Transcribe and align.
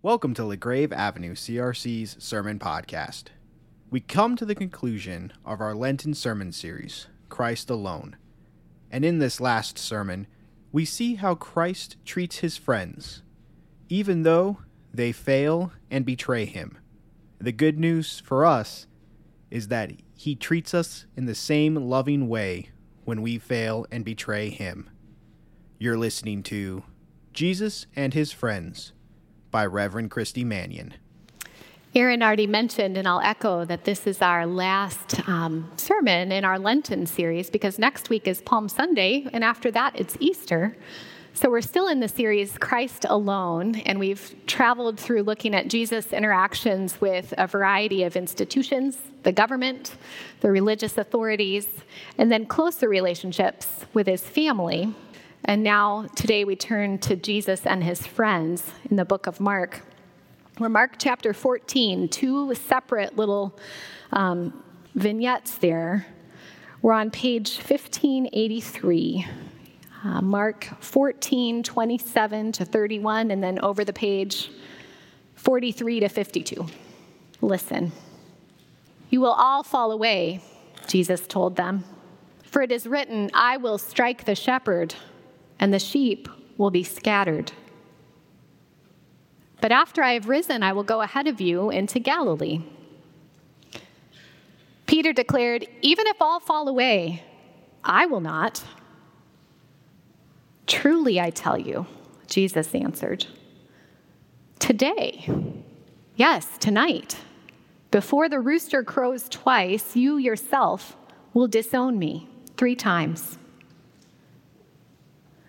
Welcome 0.00 0.32
to 0.34 0.44
LaGrave 0.44 0.92
Avenue 0.92 1.34
CRC's 1.34 2.22
Sermon 2.22 2.60
Podcast. 2.60 3.24
We 3.90 3.98
come 3.98 4.36
to 4.36 4.44
the 4.44 4.54
conclusion 4.54 5.32
of 5.44 5.60
our 5.60 5.74
Lenten 5.74 6.14
sermon 6.14 6.52
series, 6.52 7.08
Christ 7.28 7.68
Alone. 7.68 8.16
And 8.92 9.04
in 9.04 9.18
this 9.18 9.40
last 9.40 9.76
sermon, 9.76 10.28
we 10.70 10.84
see 10.84 11.16
how 11.16 11.34
Christ 11.34 11.96
treats 12.04 12.38
his 12.38 12.56
friends, 12.56 13.24
even 13.88 14.22
though 14.22 14.58
they 14.94 15.10
fail 15.10 15.72
and 15.90 16.06
betray 16.06 16.44
him. 16.44 16.78
The 17.40 17.50
good 17.50 17.76
news 17.76 18.22
for 18.24 18.46
us 18.46 18.86
is 19.50 19.66
that 19.66 19.90
he 20.14 20.36
treats 20.36 20.74
us 20.74 21.06
in 21.16 21.26
the 21.26 21.34
same 21.34 21.74
loving 21.74 22.28
way 22.28 22.70
when 23.04 23.20
we 23.20 23.36
fail 23.36 23.84
and 23.90 24.04
betray 24.04 24.48
him. 24.48 24.88
You're 25.76 25.98
listening 25.98 26.44
to 26.44 26.84
Jesus 27.32 27.86
and 27.96 28.14
His 28.14 28.30
Friends 28.30 28.92
by 29.50 29.66
Reverend 29.66 30.10
Christy 30.10 30.44
Mannion. 30.44 30.94
Aaron 31.94 32.22
already 32.22 32.46
mentioned, 32.46 32.98
and 32.98 33.08
I'll 33.08 33.20
echo 33.20 33.64
that 33.64 33.84
this 33.84 34.06
is 34.06 34.20
our 34.20 34.46
last 34.46 35.26
um, 35.28 35.70
sermon 35.76 36.30
in 36.30 36.44
our 36.44 36.58
Lenten 36.58 37.06
series 37.06 37.48
because 37.48 37.78
next 37.78 38.10
week 38.10 38.28
is 38.28 38.42
Palm 38.42 38.68
Sunday, 38.68 39.26
and 39.32 39.42
after 39.42 39.70
that, 39.70 39.98
it's 39.98 40.16
Easter. 40.20 40.76
So 41.32 41.48
we're 41.50 41.60
still 41.60 41.86
in 41.86 42.00
the 42.00 42.08
series 42.08 42.58
Christ 42.58 43.06
Alone, 43.08 43.76
and 43.86 43.98
we've 43.98 44.34
traveled 44.46 44.98
through 44.98 45.22
looking 45.22 45.54
at 45.54 45.68
Jesus' 45.68 46.12
interactions 46.12 47.00
with 47.00 47.32
a 47.38 47.46
variety 47.46 48.02
of 48.02 48.16
institutions, 48.16 48.98
the 49.22 49.32
government, 49.32 49.96
the 50.40 50.50
religious 50.50 50.98
authorities, 50.98 51.68
and 52.18 52.30
then 52.30 52.44
closer 52.44 52.88
relationships 52.88 53.86
with 53.94 54.08
his 54.08 54.22
family. 54.22 54.92
And 55.44 55.62
now, 55.62 56.06
today, 56.16 56.44
we 56.44 56.56
turn 56.56 56.98
to 56.98 57.16
Jesus 57.16 57.64
and 57.64 57.82
his 57.82 58.06
friends 58.06 58.70
in 58.90 58.96
the 58.96 59.04
book 59.04 59.26
of 59.26 59.40
Mark. 59.40 59.82
We're 60.58 60.68
Mark 60.68 60.96
chapter 60.98 61.32
14, 61.32 62.08
two 62.08 62.54
separate 62.54 63.16
little 63.16 63.56
um, 64.12 64.62
vignettes 64.94 65.56
there. 65.58 66.06
We're 66.82 66.92
on 66.92 67.10
page 67.10 67.56
1583. 67.56 69.26
Uh, 70.04 70.20
Mark 70.20 70.68
14, 70.80 71.62
27 71.62 72.52
to 72.52 72.64
31, 72.64 73.30
and 73.30 73.42
then 73.42 73.58
over 73.60 73.84
the 73.84 73.92
page 73.92 74.50
43 75.34 76.00
to 76.00 76.08
52. 76.08 76.66
Listen. 77.40 77.92
You 79.10 79.20
will 79.20 79.32
all 79.32 79.62
fall 79.62 79.92
away, 79.92 80.40
Jesus 80.86 81.26
told 81.26 81.56
them. 81.56 81.84
For 82.42 82.62
it 82.62 82.72
is 82.72 82.86
written, 82.86 83.30
I 83.32 83.56
will 83.56 83.78
strike 83.78 84.24
the 84.24 84.34
shepherd 84.34 84.94
and 85.58 85.72
the 85.72 85.78
sheep 85.78 86.28
will 86.56 86.70
be 86.70 86.82
scattered. 86.82 87.52
But 89.60 89.72
after 89.72 90.02
I 90.02 90.12
have 90.14 90.28
risen, 90.28 90.62
I 90.62 90.72
will 90.72 90.84
go 90.84 91.00
ahead 91.00 91.26
of 91.26 91.40
you 91.40 91.70
into 91.70 91.98
Galilee. 91.98 92.62
Peter 94.86 95.12
declared, 95.12 95.66
Even 95.82 96.06
if 96.06 96.20
all 96.20 96.40
fall 96.40 96.68
away, 96.68 97.22
I 97.84 98.06
will 98.06 98.20
not. 98.20 98.64
Truly, 100.66 101.20
I 101.20 101.30
tell 101.30 101.58
you, 101.58 101.86
Jesus 102.26 102.74
answered, 102.74 103.26
Today, 104.58 105.28
yes, 106.16 106.46
tonight, 106.58 107.16
before 107.90 108.28
the 108.28 108.40
rooster 108.40 108.82
crows 108.82 109.28
twice, 109.28 109.96
you 109.96 110.18
yourself 110.18 110.96
will 111.32 111.48
disown 111.48 111.98
me 111.98 112.28
three 112.56 112.76
times. 112.76 113.38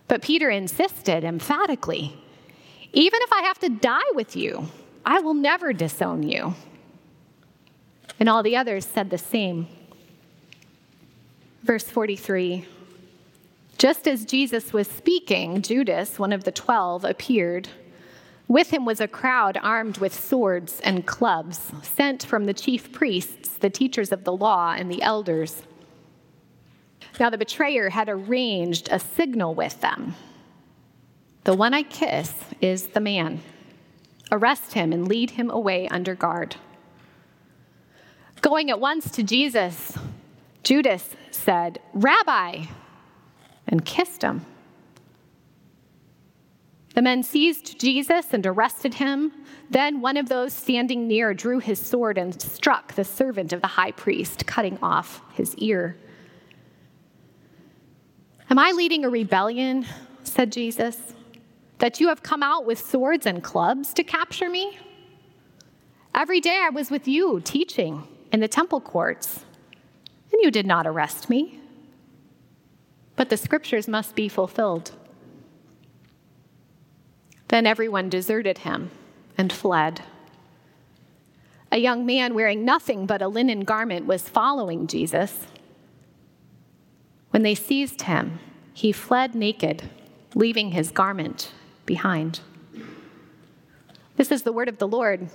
But 0.10 0.22
Peter 0.22 0.50
insisted 0.50 1.24
emphatically 1.24 2.18
even 2.94 3.20
if 3.22 3.32
I 3.32 3.44
have 3.44 3.60
to 3.60 3.70
die 3.70 4.12
with 4.14 4.36
you, 4.36 4.68
I 5.06 5.20
will 5.20 5.34
never 5.34 5.74
disown 5.74 6.24
you. 6.24 6.56
And 8.20 8.28
all 8.28 8.44
the 8.44 8.58
others 8.58 8.86
said 8.86 9.10
the 9.10 9.18
same. 9.18 9.68
Verse 11.64 11.84
43 11.84 12.66
Just 13.78 14.08
as 14.08 14.26
Jesus 14.26 14.74
was 14.74 14.88
speaking, 14.88 15.62
Judas, 15.62 16.18
one 16.18 16.34
of 16.34 16.44
the 16.44 16.52
twelve, 16.52 17.06
appeared. 17.06 17.70
With 18.48 18.72
him 18.72 18.84
was 18.84 19.00
a 19.00 19.08
crowd 19.08 19.60
armed 19.62 20.00
with 20.00 20.12
swords 20.12 20.80
and 20.80 21.06
clubs, 21.06 21.72
sent 21.84 22.26
from 22.26 22.48
the 22.48 22.54
chief 22.54 22.92
priests, 22.92 23.50
the 23.50 23.70
teachers 23.70 24.12
of 24.12 24.24
the 24.24 24.36
law, 24.36 24.74
and 24.76 24.92
the 24.92 25.04
elders. 25.04 25.62
Now 27.20 27.30
the 27.30 27.38
betrayer 27.38 27.90
had 27.90 28.08
arranged 28.08 28.88
a 28.92 29.00
signal 29.00 29.54
with 29.54 29.82
them. 29.82 30.16
The 31.44 31.54
one 31.54 31.74
I 31.74 31.84
kiss 31.84 32.34
is 32.62 32.88
the 32.88 33.00
man. 33.00 33.42
Arrest 34.32 34.74
him 34.74 34.94
and 34.94 35.08
lead 35.08 35.32
him 35.32 35.50
away 35.50 35.88
under 35.90 36.16
guard. 36.16 36.56
Going 38.42 38.70
at 38.70 38.80
once 38.80 39.12
to 39.12 39.24
Jesus, 39.24 39.98
Judas 40.64 41.10
said, 41.32 41.80
Rabbi, 41.94 42.66
and 43.68 43.84
kissed 43.84 44.22
him. 44.22 44.46
The 46.96 47.02
men 47.02 47.24
seized 47.24 47.80
Jesus 47.80 48.34
and 48.34 48.46
arrested 48.46 48.96
him. 48.96 49.32
Then 49.70 50.02
one 50.02 50.18
of 50.18 50.30
those 50.30 50.54
standing 50.54 51.08
near 51.08 51.34
drew 51.34 51.60
his 51.60 51.80
sword 51.80 52.18
and 52.18 52.42
struck 52.42 52.94
the 52.94 53.04
servant 53.04 53.54
of 53.54 53.62
the 53.62 53.68
high 53.68 53.92
priest, 53.92 54.46
cutting 54.46 54.78
off 54.82 55.22
his 55.34 55.56
ear. 55.56 55.98
Am 58.50 58.58
I 58.58 58.72
leading 58.72 59.06
a 59.06 59.10
rebellion? 59.10 59.86
said 60.24 60.52
Jesus. 60.52 61.14
That 61.78 62.00
you 62.00 62.08
have 62.08 62.24
come 62.24 62.42
out 62.42 62.66
with 62.66 62.80
swords 62.80 63.26
and 63.26 63.44
clubs 63.44 63.94
to 63.94 64.04
capture 64.04 64.50
me? 64.50 64.80
Every 66.16 66.42
day 66.42 66.60
I 66.64 66.70
was 66.70 66.90
with 66.90 67.08
you 67.08 67.42
teaching 67.42 68.08
in 68.32 68.40
the 68.40 68.48
temple 68.48 68.82
courts, 68.82 69.46
and 70.32 70.42
you 70.42 70.50
did 70.50 70.66
not 70.66 70.88
arrest 70.88 71.30
me. 71.30 71.60
But 73.16 73.30
the 73.30 73.38
scriptures 73.38 73.88
must 73.88 74.16
be 74.16 74.28
fulfilled. 74.28 74.92
Then 77.50 77.68
everyone 77.68 78.10
deserted 78.10 78.60
him 78.60 78.90
and 79.38 79.54
fled. 79.54 80.02
A 81.72 81.78
young 81.78 82.06
man 82.06 82.34
wearing 82.34 82.66
nothing 82.66 83.06
but 83.06 83.22
a 83.22 83.28
linen 83.28 83.62
garment 83.62 84.08
was 84.08 84.28
following 84.28 84.88
Jesus. 84.88 85.46
When 87.32 87.44
they 87.44 87.56
seized 87.56 88.04
him, 88.04 88.40
he 88.74 88.92
fled 88.92 89.36
naked, 89.36 89.90
leaving 90.36 90.72
his 90.72 90.92
garment 90.92 91.52
behind. 91.86 92.42
This 94.16 94.32
is 94.32 94.44
the 94.44 94.52
word 94.52 94.68
of 94.68 94.78
the 94.78 94.88
Lord. 94.88 95.30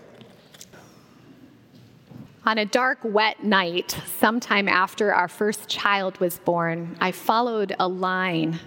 On 2.47 2.59
a 2.59 2.67
dark, 2.67 2.99
wet 3.03 3.43
night, 3.43 3.99
sometime 4.19 4.69
after 4.69 5.15
our 5.15 5.29
first 5.29 5.69
child 5.69 6.19
was 6.21 6.39
born, 6.39 6.97
I 7.01 7.11
followed 7.11 7.75
a 7.79 7.89
line 7.89 8.61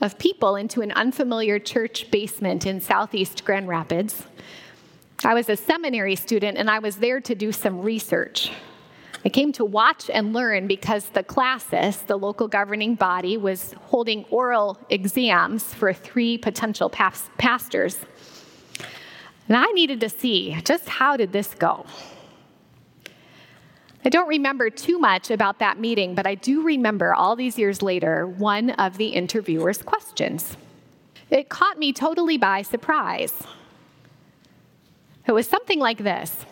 of 0.00 0.18
people 0.18 0.56
into 0.56 0.80
an 0.80 0.90
unfamiliar 0.92 1.58
church 1.58 2.10
basement 2.10 2.66
in 2.66 2.80
southeast 2.80 3.44
Grand 3.44 3.68
Rapids. 3.68 4.24
I 5.24 5.34
was 5.34 5.48
a 5.48 5.56
seminary 5.56 6.16
student 6.16 6.56
and 6.56 6.70
I 6.70 6.78
was 6.78 6.96
there 6.96 7.20
to 7.20 7.34
do 7.34 7.52
some 7.52 7.82
research. 7.82 8.50
I 9.24 9.28
came 9.28 9.52
to 9.52 9.64
watch 9.64 10.08
and 10.08 10.32
learn 10.32 10.66
because 10.66 11.06
the 11.10 11.22
classis, 11.22 11.98
the 12.06 12.16
local 12.16 12.48
governing 12.48 12.94
body, 12.94 13.36
was 13.36 13.74
holding 13.86 14.24
oral 14.30 14.78
exams 14.88 15.74
for 15.74 15.92
three 15.92 16.38
potential 16.38 16.88
pastors. 16.88 17.98
And 19.46 19.56
I 19.56 19.66
needed 19.72 20.00
to 20.00 20.08
see 20.08 20.58
just 20.64 20.88
how 20.88 21.18
did 21.18 21.32
this 21.32 21.54
go? 21.54 21.84
I 24.02 24.08
don't 24.08 24.28
remember 24.28 24.70
too 24.70 24.98
much 24.98 25.30
about 25.30 25.58
that 25.58 25.78
meeting, 25.78 26.14
but 26.14 26.26
I 26.26 26.34
do 26.34 26.62
remember 26.62 27.12
all 27.12 27.36
these 27.36 27.58
years 27.58 27.82
later 27.82 28.26
one 28.26 28.70
of 28.70 28.96
the 28.96 29.08
interviewer's 29.08 29.82
questions. 29.82 30.56
It 31.28 31.50
caught 31.50 31.78
me 31.78 31.92
totally 31.92 32.38
by 32.38 32.62
surprise. 32.62 33.34
It 35.26 35.32
was 35.32 35.46
something 35.46 35.78
like 35.78 35.98
this 35.98 36.46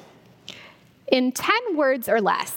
in 1.11 1.33
10 1.33 1.77
words 1.77 2.09
or 2.09 2.21
less, 2.21 2.55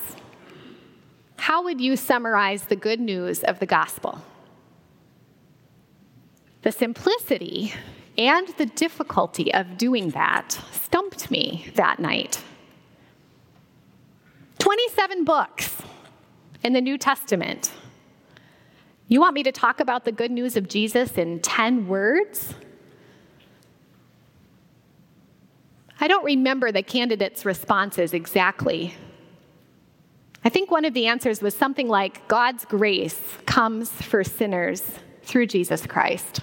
how 1.38 1.63
would 1.63 1.81
you 1.81 1.95
summarize 1.95 2.65
the 2.65 2.75
good 2.75 3.00
news 3.00 3.44
of 3.44 3.59
the 3.59 3.65
gospel? 3.65 4.21
The 6.62 6.71
simplicity 6.71 7.74
and 8.18 8.48
the 8.57 8.68
difficulty 8.68 9.53
of 9.53 9.77
doing 9.77 10.12
that 10.12 10.51
stumped 10.71 11.31
me 11.31 11.71
that 11.75 12.00
night. 12.00 12.44
27 14.59 15.24
books 15.24 15.81
in 16.63 16.74
the 16.74 16.81
New 16.81 16.97
Testament. 16.97 17.71
You 19.07 19.19
want 19.19 19.33
me 19.33 19.44
to 19.44 19.51
talk 19.51 19.80
about 19.80 20.06
the 20.06 20.12
good 20.12 20.30
news 20.30 20.56
of 20.56 20.68
Jesus 20.68 21.18
in 21.18 21.39
10 21.39 21.88
words? 21.88 22.54
I 26.03 26.07
don't 26.07 26.25
remember 26.25 26.71
the 26.71 26.81
candidates' 26.81 27.45
responses 27.45 28.15
exactly. 28.15 28.95
I 30.44 30.50
think 30.50 30.71
one 30.71 30.83
of 30.83 30.95
the 30.95 31.06
answers 31.06 31.44
was 31.44 31.53
something 31.56 31.88
like 31.88 32.27
God's 32.27 32.65
grace 32.65 33.21
comes 33.45 33.92
for 33.92 34.24
sinners 34.24 34.81
through 35.21 35.45
Jesus 35.45 35.86
Christ. 35.86 36.39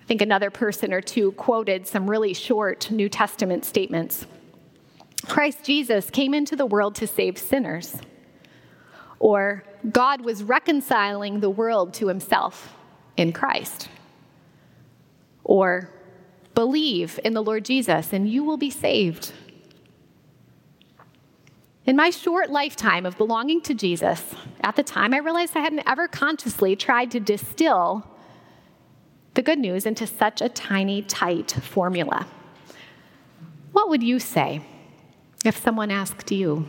I 0.00 0.06
think 0.06 0.22
another 0.22 0.50
person 0.50 0.94
or 0.94 1.02
two 1.02 1.32
quoted 1.32 1.86
some 1.86 2.08
really 2.08 2.32
short 2.32 2.90
New 2.90 3.10
Testament 3.10 3.66
statements. 3.66 4.26
Christ 5.26 5.62
Jesus 5.62 6.08
came 6.08 6.32
into 6.32 6.56
the 6.56 6.64
world 6.64 6.94
to 6.96 7.06
save 7.06 7.36
sinners. 7.36 7.96
Or 9.18 9.62
God 9.92 10.22
was 10.22 10.42
reconciling 10.42 11.40
the 11.40 11.50
world 11.50 11.92
to 11.94 12.08
himself 12.08 12.74
in 13.18 13.34
Christ. 13.34 13.90
Or 15.44 15.90
believe 16.54 17.18
in 17.24 17.34
the 17.34 17.42
Lord 17.42 17.64
Jesus 17.64 18.12
and 18.12 18.28
you 18.28 18.44
will 18.44 18.56
be 18.56 18.70
saved. 18.70 19.32
In 21.86 21.96
my 21.96 22.10
short 22.10 22.50
lifetime 22.50 23.06
of 23.06 23.16
belonging 23.16 23.60
to 23.62 23.74
Jesus, 23.74 24.34
at 24.60 24.76
the 24.76 24.82
time 24.82 25.14
I 25.14 25.18
realized 25.18 25.56
I 25.56 25.60
hadn't 25.60 25.88
ever 25.88 26.06
consciously 26.06 26.76
tried 26.76 27.10
to 27.12 27.20
distill 27.20 28.06
the 29.34 29.42
good 29.42 29.58
news 29.58 29.86
into 29.86 30.06
such 30.06 30.40
a 30.40 30.48
tiny, 30.48 31.02
tight 31.02 31.50
formula. 31.50 32.26
What 33.72 33.88
would 33.88 34.02
you 34.02 34.18
say 34.18 34.62
if 35.44 35.56
someone 35.56 35.90
asked 35.90 36.30
you? 36.30 36.68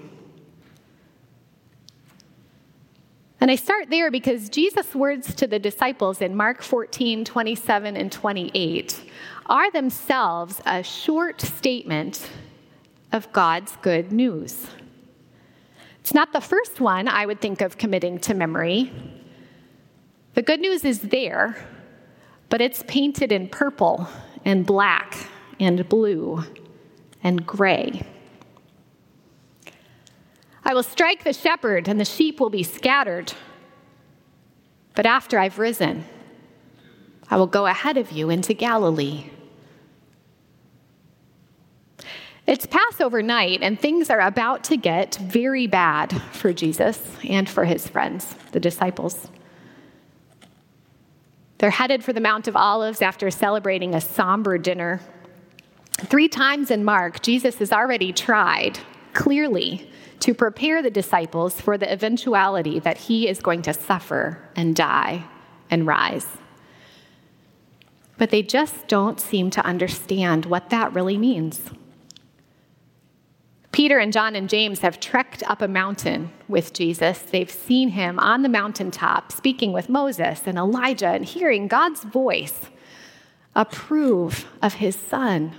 And 3.42 3.50
I 3.50 3.56
start 3.56 3.90
there 3.90 4.12
because 4.12 4.50
Jesus' 4.50 4.94
words 4.94 5.34
to 5.34 5.48
the 5.48 5.58
disciples 5.58 6.22
in 6.22 6.36
Mark 6.36 6.62
14, 6.62 7.26
27, 7.26 7.98
and 7.98 8.12
28 8.12 9.04
are 9.48 9.72
themselves 9.72 10.62
a 10.68 10.84
short 10.84 11.42
statement 11.42 12.30
of 13.12 13.34
God's 13.34 13.76
good 13.82 14.12
news. 14.12 14.68
It's 16.02 16.14
not 16.14 16.34
the 16.34 16.40
first 16.40 16.80
one 16.80 17.08
I 17.08 17.26
would 17.26 17.42
think 17.42 17.62
of 17.62 17.80
committing 17.80 18.20
to 18.20 18.36
memory. 18.36 18.94
The 20.36 20.44
good 20.44 20.60
news 20.60 20.86
is 20.86 21.00
there, 21.00 21.58
but 22.50 22.62
it's 22.62 22.84
painted 22.88 23.32
in 23.32 23.50
purple 23.50 24.08
and 24.46 24.68
black 24.68 25.18
and 25.60 25.90
blue 25.90 26.44
and 27.24 27.44
gray. 27.44 28.04
I 30.64 30.74
will 30.74 30.84
strike 30.84 31.24
the 31.24 31.34
shepherd, 31.34 31.88
and 31.88 32.00
the 32.00 32.06
sheep 32.06 32.40
will 32.40 32.50
be 32.50 32.64
scattered. 32.64 33.34
But 34.96 35.06
after 35.06 35.40
I've 35.40 35.60
risen, 35.60 36.06
I 37.30 37.38
will 37.38 37.48
go 37.48 37.66
ahead 37.66 37.98
of 37.98 38.12
you 38.12 38.30
into 38.30 38.54
Galilee. 38.54 39.30
It's 42.46 42.66
Passover 42.66 43.22
night, 43.22 43.60
and 43.62 43.80
things 43.80 44.10
are 44.10 44.20
about 44.20 44.64
to 44.66 44.78
get 44.78 45.16
very 45.16 45.68
bad 45.68 46.12
for 46.34 46.52
Jesus 46.52 47.00
and 47.28 47.48
for 47.48 47.66
his 47.66 47.88
friends, 47.88 48.36
the 48.52 48.60
disciples. 48.60 49.30
They're 51.60 51.70
headed 51.70 52.04
for 52.04 52.12
the 52.12 52.20
Mount 52.20 52.48
of 52.48 52.56
Olives 52.56 53.02
after 53.02 53.30
celebrating 53.30 53.94
a 53.94 54.02
somber 54.02 54.58
dinner. 54.58 55.00
Three 55.98 56.28
times 56.28 56.72
in 56.72 56.84
Mark, 56.84 57.22
Jesus 57.22 57.60
has 57.60 57.72
already 57.72 58.12
tried, 58.12 58.80
clearly, 59.14 59.90
to 60.20 60.34
prepare 60.34 60.82
the 60.82 60.92
disciples 60.92 61.60
for 61.60 61.78
the 61.78 61.92
eventuality 61.92 62.80
that 62.80 62.98
he 62.98 63.28
is 63.28 63.42
going 63.42 63.62
to 63.64 63.74
suffer 63.74 64.38
and 64.56 64.76
die 64.76 65.26
and 65.70 65.88
rise. 65.88 66.28
But 68.18 68.30
they 68.30 68.44
just 68.44 68.88
don't 68.88 69.20
seem 69.20 69.50
to 69.52 69.66
understand 69.66 70.46
what 70.46 70.70
that 70.70 70.94
really 70.94 71.18
means. 71.18 71.72
Peter 73.72 73.98
and 73.98 74.12
John 74.12 74.36
and 74.36 74.50
James 74.50 74.82
have 74.82 75.00
trekked 75.00 75.44
up 75.44 75.62
a 75.62 75.68
mountain 75.68 76.32
with 76.48 76.74
Jesus. 76.74 77.20
They've 77.20 77.50
seen 77.50 77.90
him 77.90 78.20
on 78.20 78.42
the 78.42 78.50
mountaintop 78.50 79.32
speaking 79.32 79.72
with 79.72 79.90
Moses 79.90 80.42
and 80.46 80.58
Elijah 80.58 81.08
and 81.08 81.26
hearing 81.26 81.68
God's 81.68 82.04
voice 82.04 82.60
approve 83.56 84.46
of 84.62 84.76
his 84.76 84.96
son. 84.96 85.56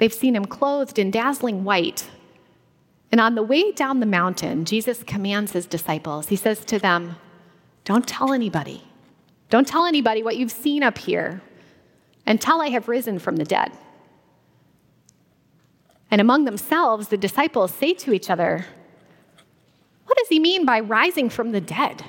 They've 0.00 0.12
seen 0.12 0.34
him 0.34 0.46
clothed 0.46 0.98
in 0.98 1.12
dazzling 1.12 1.62
white 1.62 2.10
and 3.12 3.20
on 3.20 3.34
the 3.34 3.42
way 3.42 3.72
down 3.72 4.00
the 4.00 4.06
mountain, 4.06 4.64
Jesus 4.64 5.02
commands 5.02 5.52
his 5.52 5.66
disciples. 5.66 6.28
He 6.28 6.36
says 6.36 6.64
to 6.66 6.78
them, 6.78 7.16
Don't 7.84 8.06
tell 8.06 8.32
anybody. 8.32 8.84
Don't 9.48 9.66
tell 9.66 9.84
anybody 9.84 10.22
what 10.22 10.36
you've 10.36 10.52
seen 10.52 10.82
up 10.82 10.98
here 10.98 11.42
until 12.26 12.60
I 12.60 12.68
have 12.68 12.86
risen 12.86 13.18
from 13.18 13.36
the 13.36 13.44
dead. 13.44 13.72
And 16.08 16.20
among 16.20 16.44
themselves, 16.44 17.08
the 17.08 17.16
disciples 17.16 17.72
say 17.72 17.94
to 17.94 18.12
each 18.12 18.30
other, 18.30 18.66
What 20.06 20.18
does 20.18 20.28
he 20.28 20.38
mean 20.38 20.64
by 20.64 20.78
rising 20.78 21.30
from 21.30 21.50
the 21.50 21.60
dead? 21.60 22.04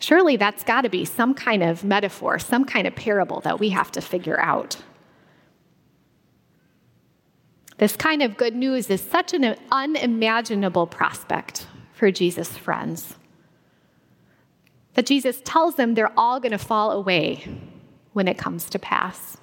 Surely 0.00 0.36
that's 0.36 0.64
got 0.64 0.82
to 0.82 0.88
be 0.88 1.04
some 1.04 1.34
kind 1.34 1.62
of 1.62 1.84
metaphor, 1.84 2.38
some 2.38 2.64
kind 2.64 2.86
of 2.86 2.94
parable 2.94 3.40
that 3.40 3.58
we 3.58 3.70
have 3.70 3.90
to 3.92 4.00
figure 4.00 4.40
out. 4.40 4.78
This 7.78 7.96
kind 7.96 8.22
of 8.22 8.36
good 8.36 8.54
news 8.54 8.88
is 8.88 9.00
such 9.00 9.34
an 9.34 9.56
unimaginable 9.70 10.86
prospect 10.86 11.66
for 11.92 12.10
Jesus' 12.10 12.56
friends 12.56 13.16
that 14.96 15.06
Jesus 15.06 15.42
tells 15.44 15.76
them 15.76 15.94
they're 15.94 16.18
all 16.18 16.40
going 16.40 16.52
to 16.52 16.58
fall 16.58 16.90
away 16.90 17.44
when 18.14 18.26
it 18.26 18.38
comes 18.38 18.70
to 18.70 18.78
pass. 18.78 19.36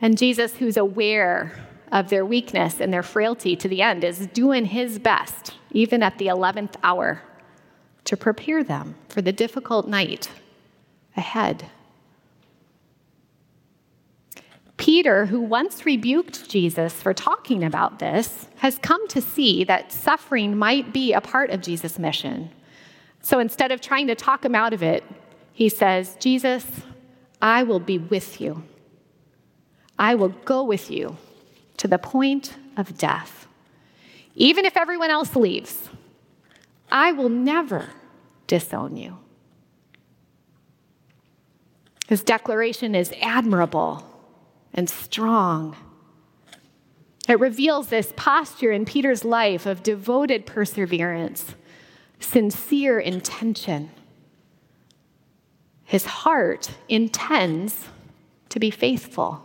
And 0.00 0.16
Jesus, 0.16 0.56
who's 0.56 0.78
aware 0.78 1.52
of 1.92 2.08
their 2.08 2.24
weakness 2.24 2.80
and 2.80 2.92
their 2.92 3.02
frailty 3.02 3.54
to 3.54 3.68
the 3.68 3.82
end, 3.82 4.04
is 4.04 4.26
doing 4.28 4.64
his 4.64 4.98
best, 4.98 5.54
even 5.70 6.02
at 6.02 6.16
the 6.16 6.28
11th 6.28 6.76
hour, 6.82 7.22
to 8.04 8.16
prepare 8.16 8.64
them 8.64 8.94
for 9.10 9.20
the 9.20 9.32
difficult 9.32 9.86
night 9.86 10.30
ahead. 11.14 11.66
Peter, 14.86 15.26
who 15.26 15.40
once 15.40 15.84
rebuked 15.84 16.48
Jesus 16.48 16.92
for 16.92 17.12
talking 17.12 17.64
about 17.64 17.98
this, 17.98 18.46
has 18.58 18.78
come 18.78 19.08
to 19.08 19.20
see 19.20 19.64
that 19.64 19.90
suffering 19.90 20.56
might 20.56 20.92
be 20.92 21.12
a 21.12 21.20
part 21.20 21.50
of 21.50 21.60
Jesus' 21.60 21.98
mission. 21.98 22.48
So 23.20 23.40
instead 23.40 23.72
of 23.72 23.80
trying 23.80 24.06
to 24.06 24.14
talk 24.14 24.44
him 24.44 24.54
out 24.54 24.72
of 24.72 24.84
it, 24.84 25.02
he 25.52 25.68
says, 25.68 26.16
Jesus, 26.20 26.64
I 27.42 27.64
will 27.64 27.80
be 27.80 27.98
with 27.98 28.40
you. 28.40 28.62
I 29.98 30.14
will 30.14 30.28
go 30.28 30.62
with 30.62 30.88
you 30.88 31.16
to 31.78 31.88
the 31.88 31.98
point 31.98 32.54
of 32.76 32.96
death. 32.96 33.48
Even 34.36 34.64
if 34.64 34.76
everyone 34.76 35.10
else 35.10 35.34
leaves, 35.34 35.88
I 36.92 37.10
will 37.10 37.28
never 37.28 37.88
disown 38.46 38.96
you. 38.96 39.18
His 42.06 42.22
declaration 42.22 42.94
is 42.94 43.12
admirable 43.20 44.12
and 44.76 44.88
strong. 44.88 45.74
It 47.28 47.40
reveals 47.40 47.88
this 47.88 48.12
posture 48.14 48.70
in 48.70 48.84
Peter's 48.84 49.24
life 49.24 49.66
of 49.66 49.82
devoted 49.82 50.46
perseverance, 50.46 51.54
sincere 52.20 53.00
intention. 53.00 53.90
His 55.84 56.04
heart 56.04 56.70
intends 56.88 57.86
to 58.50 58.60
be 58.60 58.70
faithful. 58.70 59.42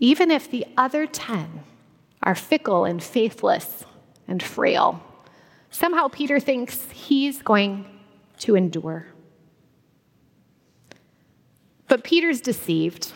Even 0.00 0.30
if 0.30 0.50
the 0.50 0.66
other 0.76 1.06
10 1.06 1.60
are 2.22 2.34
fickle 2.34 2.84
and 2.84 3.02
faithless 3.02 3.84
and 4.26 4.42
frail, 4.42 5.02
somehow 5.70 6.08
Peter 6.08 6.40
thinks 6.40 6.90
he's 6.90 7.42
going 7.42 7.86
to 8.38 8.54
endure. 8.54 9.06
But 11.88 12.04
Peter's 12.04 12.40
deceived. 12.40 13.12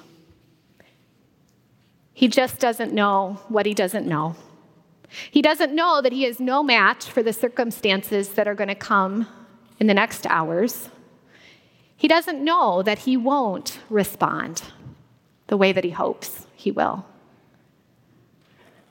He 2.14 2.26
just 2.28 2.58
doesn't 2.58 2.92
know 2.92 3.40
what 3.48 3.66
he 3.66 3.74
doesn't 3.74 4.06
know. 4.06 4.36
He 5.30 5.42
doesn't 5.42 5.74
know 5.74 6.00
that 6.00 6.12
he 6.12 6.24
is 6.24 6.40
no 6.40 6.62
match 6.62 7.04
for 7.04 7.22
the 7.22 7.32
circumstances 7.32 8.30
that 8.30 8.48
are 8.48 8.54
going 8.54 8.68
to 8.68 8.74
come 8.74 9.28
in 9.78 9.86
the 9.86 9.94
next 9.94 10.26
hours. 10.26 10.88
He 11.96 12.08
doesn't 12.08 12.42
know 12.42 12.82
that 12.82 13.00
he 13.00 13.16
won't 13.16 13.78
respond 13.90 14.62
the 15.48 15.56
way 15.56 15.72
that 15.72 15.84
he 15.84 15.90
hopes 15.90 16.46
he 16.56 16.70
will. 16.70 17.04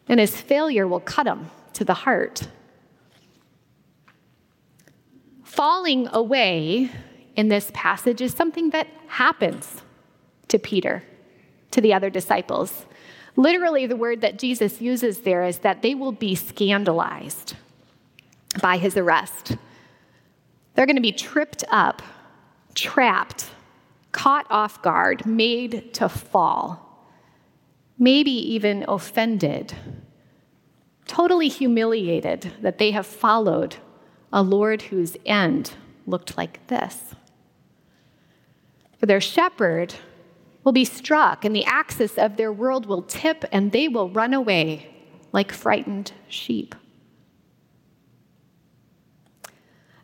And 0.07 0.19
his 0.19 0.39
failure 0.39 0.88
will 0.88 1.00
cut 1.00 1.25
him 1.25 1.50
to 1.73 1.83
the 1.83 1.93
heart. 1.93 2.47
Falling 5.43 6.07
away 6.11 6.91
in 7.35 7.47
this 7.47 7.71
passage 7.73 8.21
is 8.21 8.33
something 8.33 8.71
that 8.71 8.88
happens 9.07 9.81
to 10.47 10.59
Peter, 10.59 11.03
to 11.71 11.81
the 11.81 11.93
other 11.93 12.09
disciples. 12.09 12.85
Literally, 13.35 13.88
the 13.88 13.95
word 13.95 14.21
that 14.21 14.38
Jesus 14.38 14.81
uses 14.81 15.21
there 15.21 15.43
is 15.43 15.59
that 15.59 15.81
they 15.81 15.95
will 15.95 16.11
be 16.11 16.35
scandalized 16.35 17.55
by 18.61 18.77
his 18.77 18.97
arrest. 18.97 19.55
They're 20.73 20.85
going 20.85 20.97
to 20.97 21.01
be 21.01 21.13
tripped 21.13 21.63
up, 21.69 22.01
trapped, 22.75 23.50
caught 24.11 24.45
off 24.50 24.81
guard, 24.81 25.25
made 25.25 25.93
to 25.93 26.09
fall, 26.09 27.07
maybe 27.97 28.31
even 28.31 28.83
offended, 28.88 29.73
totally 31.05 31.47
humiliated 31.47 32.51
that 32.61 32.77
they 32.77 32.91
have 32.91 33.05
followed 33.05 33.77
a 34.33 34.41
Lord 34.41 34.81
whose 34.83 35.15
end 35.25 35.73
looked 36.05 36.38
like 36.38 36.65
this. 36.67 37.15
For 39.01 39.08
their 39.08 39.20
shepherd 39.20 39.96
will 40.63 40.74
be 40.74 40.86
struck, 40.86 41.43
and 41.43 41.55
the 41.55 41.65
axis 41.65 42.20
of 42.20 42.38
their 42.38 42.53
world 42.53 42.86
will 42.86 43.01
tip, 43.01 43.43
and 43.51 43.72
they 43.72 43.88
will 43.88 44.12
run 44.12 44.31
away 44.31 44.93
like 45.31 45.51
frightened 45.51 46.12
sheep. 46.29 46.75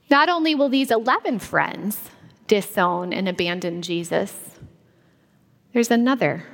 Not 0.10 0.30
only 0.30 0.56
will 0.56 0.70
these 0.70 0.90
11 0.90 1.38
friends 1.38 2.10
disown 2.48 3.14
and 3.14 3.30
abandon 3.30 3.84
Jesus, 3.84 4.58
there's 5.74 5.92
another. 5.92 6.46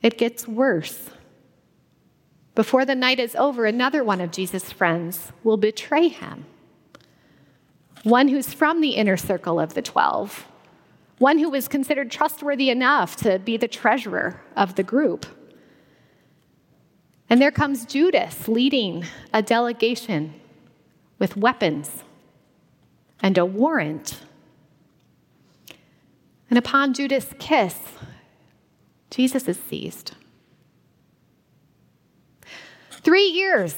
It 0.00 0.16
gets 0.16 0.48
worse. 0.48 1.10
Before 2.54 2.86
the 2.86 2.94
night 2.94 3.20
is 3.20 3.36
over, 3.36 3.66
another 3.66 4.02
one 4.02 4.22
of 4.22 4.30
Jesus' 4.30 4.72
friends 4.72 5.30
will 5.44 5.58
betray 5.58 6.08
him. 6.08 6.46
One 8.02 8.28
who's 8.28 8.54
from 8.54 8.80
the 8.80 8.92
inner 8.92 9.18
circle 9.18 9.60
of 9.60 9.74
the 9.74 9.82
12, 9.82 10.46
one 11.18 11.38
who 11.38 11.48
was 11.48 11.68
considered 11.68 12.10
trustworthy 12.10 12.70
enough 12.70 13.16
to 13.16 13.38
be 13.38 13.56
the 13.56 13.68
treasurer 13.68 14.40
of 14.54 14.74
the 14.74 14.82
group. 14.82 15.26
And 17.28 17.40
there 17.40 17.50
comes 17.50 17.86
Judas 17.86 18.46
leading 18.48 19.04
a 19.32 19.42
delegation 19.42 20.34
with 21.18 21.36
weapons 21.36 22.04
and 23.20 23.36
a 23.38 23.44
warrant. 23.44 24.20
And 26.48 26.58
upon 26.58 26.94
Judas' 26.94 27.34
kiss, 27.38 27.76
Jesus 29.10 29.48
is 29.48 29.58
seized. 29.58 30.14
Three 32.90 33.26
years, 33.28 33.76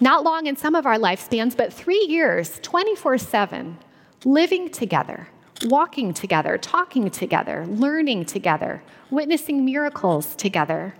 not 0.00 0.24
long 0.24 0.46
in 0.46 0.56
some 0.56 0.74
of 0.74 0.86
our 0.86 0.96
lifespans, 0.96 1.56
but 1.56 1.72
three 1.72 2.06
years, 2.08 2.58
24 2.62 3.18
7, 3.18 3.78
living 4.24 4.70
together, 4.70 5.28
walking 5.66 6.12
together, 6.14 6.58
talking 6.58 7.10
together, 7.10 7.66
learning 7.66 8.24
together, 8.24 8.82
witnessing 9.10 9.64
miracles 9.64 10.34
together. 10.36 10.94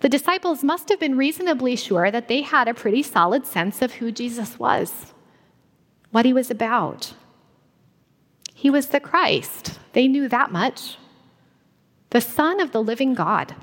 The 0.00 0.08
disciples 0.08 0.62
must 0.62 0.88
have 0.90 1.00
been 1.00 1.16
reasonably 1.16 1.74
sure 1.76 2.10
that 2.10 2.28
they 2.28 2.42
had 2.42 2.68
a 2.68 2.74
pretty 2.74 3.02
solid 3.02 3.46
sense 3.46 3.82
of 3.82 3.94
who 3.94 4.12
Jesus 4.12 4.58
was, 4.58 5.14
what 6.10 6.24
he 6.24 6.32
was 6.32 6.50
about. 6.50 7.14
He 8.54 8.70
was 8.70 8.86
the 8.86 9.00
Christ. 9.00 9.78
They 9.92 10.08
knew 10.08 10.28
that 10.28 10.52
much. 10.52 10.96
The 12.10 12.20
Son 12.20 12.60
of 12.60 12.72
the 12.72 12.82
living 12.82 13.14
God. 13.14 13.54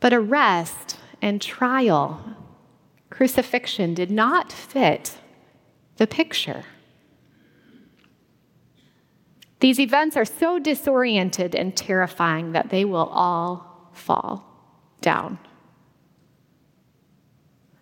But 0.00 0.12
arrest 0.12 0.98
and 1.20 1.42
trial, 1.42 2.36
crucifixion 3.10 3.94
did 3.94 4.10
not 4.10 4.50
fit 4.52 5.18
the 5.96 6.06
picture. 6.06 6.64
These 9.60 9.78
events 9.78 10.16
are 10.16 10.24
so 10.24 10.58
disoriented 10.58 11.54
and 11.54 11.76
terrifying 11.76 12.52
that 12.52 12.70
they 12.70 12.84
will 12.84 13.10
all 13.12 13.90
fall 13.92 14.44
down. 15.00 15.38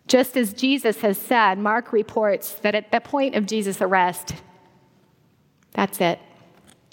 Just 0.09 0.37
as 0.37 0.53
Jesus 0.53 1.03
has 1.03 1.19
said, 1.19 1.59
Mark 1.59 1.93
reports 1.93 2.55
that 2.55 2.75
at 2.75 2.91
the 2.91 3.01
point 3.01 3.35
of 3.35 3.47
Jesus' 3.47 3.81
arrest, 3.81 4.35
that's 5.73 6.01
it. 6.01 6.19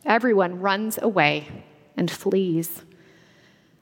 Everyone 0.05 0.59
runs 0.59 0.99
away 1.01 1.47
and 1.97 2.11
flees. 2.11 2.83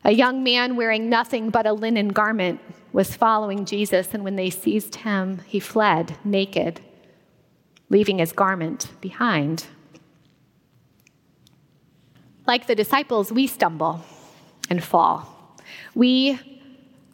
A 0.05 0.11
young 0.11 0.43
man 0.43 0.75
wearing 0.75 1.09
nothing 1.09 1.49
but 1.49 1.65
a 1.65 1.73
linen 1.73 2.09
garment 2.09 2.61
was 2.93 3.15
following 3.15 3.65
Jesus, 3.65 4.13
and 4.13 4.23
when 4.23 4.35
they 4.35 4.49
seized 4.49 4.95
him, 4.95 5.41
he 5.47 5.59
fled 5.59 6.17
naked, 6.23 6.79
leaving 7.89 8.19
his 8.19 8.31
garment 8.31 8.91
behind. 9.01 9.65
Like 12.45 12.67
the 12.67 12.75
disciples, 12.75 13.31
we 13.31 13.47
stumble 13.47 14.01
and 14.69 14.83
fall. 14.83 15.55
We 15.95 16.39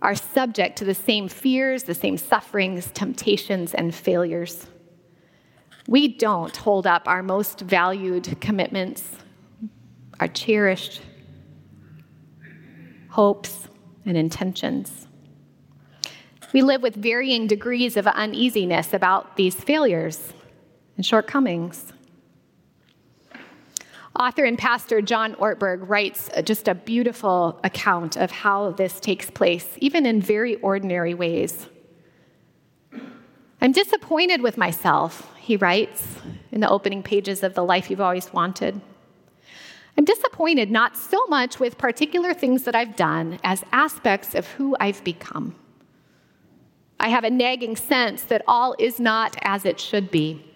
are 0.02 0.16
subject 0.16 0.78
to 0.78 0.86
the 0.86 0.96
same 0.96 1.28
fears, 1.28 1.84
the 1.84 1.94
same 1.94 2.18
sufferings, 2.18 2.90
temptations, 2.92 3.74
and 3.74 3.94
failures. 3.94 4.68
We 5.88 6.08
don't 6.08 6.56
hold 6.56 6.88
up 6.88 7.08
our 7.08 7.22
most 7.22 7.62
valued 7.62 8.40
commitments, 8.40 9.04
our 10.20 10.28
cherished 10.28 11.02
hopes 13.10 13.68
and 14.06 14.16
intentions. 14.16 15.08
We 16.54 16.62
live 16.62 16.82
with 16.82 16.96
varying 16.96 17.48
degrees 17.48 17.98
of 17.98 18.08
uneasiness 18.08 18.94
about 18.94 19.36
these 19.36 19.56
failures 19.56 20.34
and 20.96 21.06
shortcomings. 21.06 21.94
Author 24.20 24.44
and 24.44 24.58
pastor 24.58 25.02
John 25.02 25.34
Ortberg 25.36 25.88
writes 25.88 26.30
just 26.44 26.68
a 26.68 26.76
beautiful 26.76 27.58
account 27.64 28.18
of 28.18 28.32
how 28.32 28.72
this 28.72 29.00
takes 29.00 29.30
place, 29.30 29.66
even 29.78 30.06
in 30.06 30.22
very 30.22 30.58
ordinary 30.58 31.14
ways. 31.14 31.70
I'm 33.62 33.72
disappointed 33.72 34.42
with 34.42 34.58
myself, 34.58 35.34
he 35.38 35.56
writes 35.56 36.18
in 36.52 36.60
the 36.60 36.70
opening 36.70 37.02
pages 37.02 37.44
of 37.44 37.54
The 37.54 37.64
Life 37.64 37.90
You've 37.90 38.02
Always 38.02 38.34
Wanted. 38.34 38.82
I'm 39.98 40.04
disappointed 40.04 40.70
not 40.70 40.98
so 40.98 41.26
much 41.28 41.62
with 41.62 41.78
particular 41.78 42.34
things 42.34 42.64
that 42.64 42.76
I've 42.76 42.98
done 42.98 43.40
as 43.42 43.64
aspects 43.72 44.36
of 44.36 44.48
who 44.48 44.76
I've 44.82 45.02
become. 45.06 45.56
I 47.00 47.08
have 47.08 47.24
a 47.24 47.30
nagging 47.30 47.78
sense 47.78 48.24
that 48.24 48.44
all 48.48 48.76
is 48.80 49.00
not 49.00 49.38
as 49.44 49.64
it 49.64 49.80
should 49.80 50.12
be. 50.12 50.49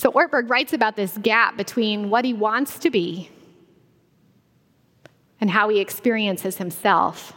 So 0.00 0.10
Ortberg 0.12 0.48
writes 0.48 0.72
about 0.72 0.96
this 0.96 1.18
gap 1.18 1.58
between 1.58 2.08
what 2.08 2.24
he 2.24 2.32
wants 2.32 2.78
to 2.78 2.88
be 2.88 3.28
and 5.38 5.50
how 5.50 5.68
he 5.68 5.78
experiences 5.78 6.56
himself. 6.56 7.34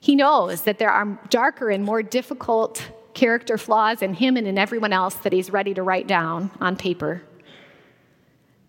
He 0.00 0.16
knows 0.16 0.62
that 0.62 0.78
there 0.78 0.90
are 0.90 1.20
darker 1.28 1.68
and 1.68 1.84
more 1.84 2.02
difficult 2.02 2.90
character 3.12 3.58
flaws 3.58 4.00
in 4.00 4.14
him 4.14 4.38
and 4.38 4.46
in 4.46 4.56
everyone 4.56 4.94
else 4.94 5.16
that 5.16 5.34
he's 5.34 5.50
ready 5.50 5.74
to 5.74 5.82
write 5.82 6.06
down 6.06 6.50
on 6.62 6.76
paper. 6.76 7.20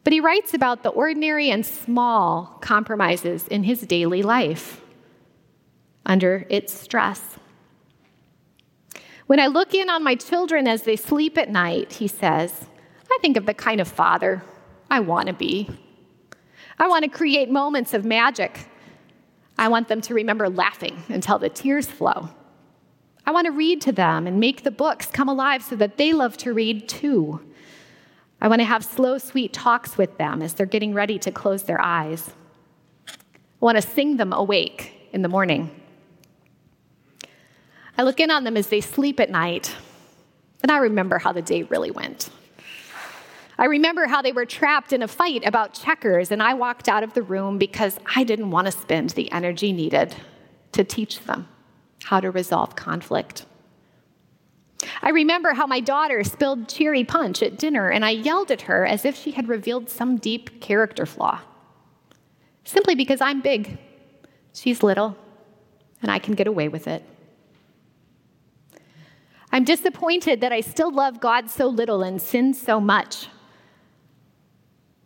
But 0.03 0.11
he 0.11 0.19
writes 0.19 0.53
about 0.53 0.83
the 0.83 0.89
ordinary 0.89 1.49
and 1.49 1.65
small 1.65 2.57
compromises 2.59 3.47
in 3.47 3.63
his 3.63 3.79
daily 3.83 4.21
life 4.21 4.81
under 6.05 6.45
its 6.49 6.73
stress. 6.73 7.37
When 9.27 9.39
I 9.39 9.47
look 9.47 9.73
in 9.73 9.89
on 9.89 10.03
my 10.03 10.15
children 10.15 10.67
as 10.67 10.83
they 10.83 10.97
sleep 10.97 11.37
at 11.37 11.49
night, 11.49 11.93
he 11.93 12.07
says, 12.09 12.65
I 13.11 13.17
think 13.21 13.37
of 13.37 13.45
the 13.45 13.53
kind 13.53 13.81
of 13.81 13.87
father 13.87 14.43
I 14.89 15.01
want 15.01 15.27
to 15.27 15.33
be. 15.33 15.69
I 16.79 16.87
want 16.87 17.03
to 17.03 17.09
create 17.09 17.49
moments 17.49 17.93
of 17.93 18.05
magic. 18.05 18.67
I 19.57 19.67
want 19.67 19.87
them 19.87 20.01
to 20.01 20.13
remember 20.13 20.49
laughing 20.49 21.03
until 21.09 21.37
the 21.37 21.49
tears 21.49 21.87
flow. 21.87 22.29
I 23.25 23.31
want 23.31 23.45
to 23.45 23.51
read 23.51 23.81
to 23.81 23.91
them 23.91 24.25
and 24.25 24.39
make 24.39 24.63
the 24.63 24.71
books 24.71 25.05
come 25.05 25.29
alive 25.29 25.61
so 25.61 25.75
that 25.75 25.97
they 25.97 26.13
love 26.13 26.37
to 26.37 26.53
read 26.53 26.89
too. 26.89 27.41
I 28.41 28.47
want 28.47 28.59
to 28.61 28.65
have 28.65 28.83
slow, 28.83 29.19
sweet 29.19 29.53
talks 29.53 29.97
with 29.97 30.17
them 30.17 30.41
as 30.41 30.55
they're 30.55 30.65
getting 30.65 30.93
ready 30.95 31.19
to 31.19 31.31
close 31.31 31.63
their 31.63 31.79
eyes. 31.79 32.31
I 33.07 33.13
want 33.59 33.75
to 33.75 33.81
sing 33.83 34.17
them 34.17 34.33
awake 34.33 35.09
in 35.13 35.21
the 35.21 35.29
morning. 35.29 35.69
I 37.97 38.03
look 38.03 38.19
in 38.19 38.31
on 38.31 38.43
them 38.43 38.57
as 38.57 38.67
they 38.67 38.81
sleep 38.81 39.19
at 39.19 39.29
night, 39.29 39.75
and 40.63 40.71
I 40.71 40.77
remember 40.77 41.19
how 41.19 41.31
the 41.31 41.43
day 41.43 41.63
really 41.63 41.91
went. 41.91 42.31
I 43.61 43.65
remember 43.65 44.07
how 44.07 44.23
they 44.23 44.31
were 44.31 44.47
trapped 44.47 44.91
in 44.91 45.03
a 45.03 45.07
fight 45.07 45.45
about 45.45 45.75
checkers, 45.75 46.31
and 46.31 46.41
I 46.41 46.55
walked 46.55 46.89
out 46.89 47.03
of 47.03 47.13
the 47.13 47.21
room 47.21 47.59
because 47.59 47.99
I 48.15 48.23
didn't 48.23 48.49
want 48.49 48.65
to 48.65 48.71
spend 48.71 49.11
the 49.11 49.31
energy 49.31 49.71
needed 49.71 50.15
to 50.71 50.83
teach 50.83 51.19
them 51.25 51.47
how 52.03 52.19
to 52.21 52.31
resolve 52.31 52.75
conflict. 52.75 53.45
I 55.03 55.11
remember 55.11 55.53
how 55.53 55.67
my 55.67 55.79
daughter 55.79 56.23
spilled 56.23 56.69
cherry 56.69 57.03
punch 57.03 57.43
at 57.43 57.59
dinner, 57.59 57.91
and 57.91 58.03
I 58.03 58.09
yelled 58.09 58.49
at 58.49 58.61
her 58.61 58.83
as 58.83 59.05
if 59.05 59.15
she 59.15 59.29
had 59.29 59.47
revealed 59.47 59.91
some 59.91 60.17
deep 60.17 60.59
character 60.59 61.05
flaw. 61.05 61.41
Simply 62.63 62.95
because 62.95 63.21
I'm 63.21 63.41
big, 63.41 63.77
she's 64.55 64.81
little, 64.81 65.15
and 66.01 66.09
I 66.09 66.17
can 66.17 66.33
get 66.33 66.47
away 66.47 66.67
with 66.67 66.87
it. 66.87 67.05
I'm 69.51 69.65
disappointed 69.65 70.41
that 70.41 70.51
I 70.51 70.61
still 70.61 70.91
love 70.91 71.19
God 71.19 71.47
so 71.51 71.67
little 71.67 72.01
and 72.01 72.19
sin 72.19 72.55
so 72.55 72.79
much. 72.81 73.27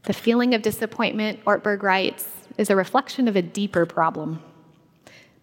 The 0.06 0.14
feeling 0.14 0.54
of 0.54 0.62
disappointment, 0.62 1.44
Ortberg 1.46 1.82
writes, 1.82 2.28
is 2.58 2.70
a 2.70 2.76
reflection 2.76 3.28
of 3.28 3.36
a 3.36 3.42
deeper 3.42 3.86
problem. 3.86 4.42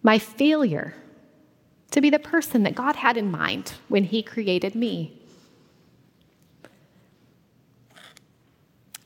My 0.01 0.17
failure 0.17 0.95
to 1.91 2.01
be 2.01 2.09
the 2.09 2.19
person 2.19 2.63
that 2.63 2.73
God 2.73 2.95
had 2.95 3.17
in 3.17 3.29
mind 3.29 3.73
when 3.87 4.05
He 4.05 4.23
created 4.23 4.73
me. 4.73 5.21